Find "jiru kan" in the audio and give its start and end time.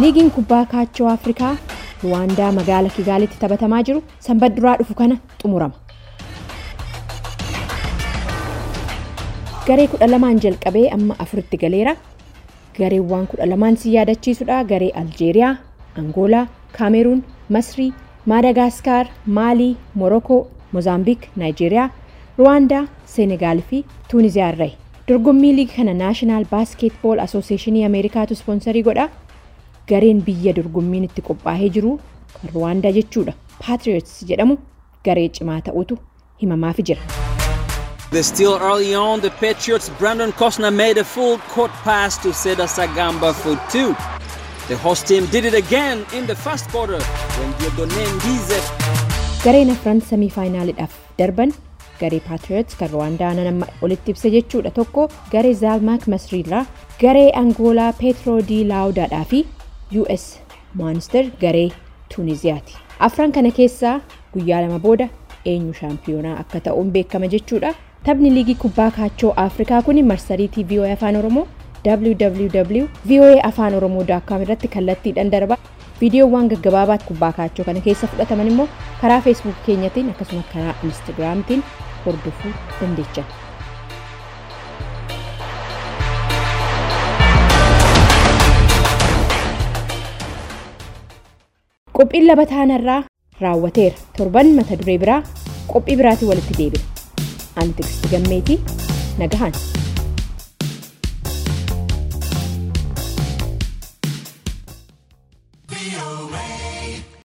31.76-32.50